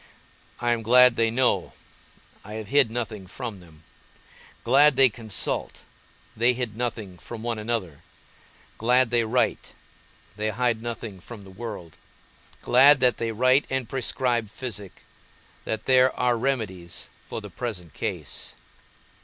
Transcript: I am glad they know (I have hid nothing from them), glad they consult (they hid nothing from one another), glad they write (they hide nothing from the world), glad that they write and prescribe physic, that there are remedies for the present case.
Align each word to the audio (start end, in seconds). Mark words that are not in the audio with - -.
I 0.59 0.71
am 0.73 0.81
glad 0.81 1.15
they 1.15 1.29
know 1.29 1.73
(I 2.43 2.53
have 2.55 2.69
hid 2.69 2.89
nothing 2.89 3.27
from 3.27 3.59
them), 3.59 3.83
glad 4.63 4.95
they 4.95 5.09
consult 5.11 5.83
(they 6.35 6.55
hid 6.55 6.75
nothing 6.75 7.19
from 7.19 7.43
one 7.43 7.59
another), 7.59 8.01
glad 8.79 9.11
they 9.11 9.23
write 9.23 9.73
(they 10.37 10.49
hide 10.49 10.81
nothing 10.81 11.19
from 11.19 11.43
the 11.43 11.51
world), 11.51 11.97
glad 12.63 12.99
that 13.01 13.17
they 13.17 13.31
write 13.31 13.65
and 13.69 13.87
prescribe 13.87 14.49
physic, 14.49 15.03
that 15.65 15.85
there 15.85 16.11
are 16.19 16.35
remedies 16.35 17.07
for 17.21 17.39
the 17.39 17.51
present 17.51 17.93
case. 17.93 18.55